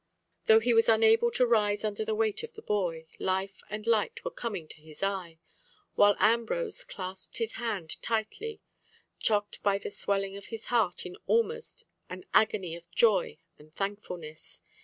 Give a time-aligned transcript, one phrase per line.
[0.45, 4.25] Though he was unable to rise under the weight of the boy, life and light
[4.25, 5.37] were coming to his eye,
[5.93, 8.61] while Ambrose clasped his hand tightly,
[9.19, 14.63] chocked by the swelling of his heart in almost an agony of joy and thankfulness.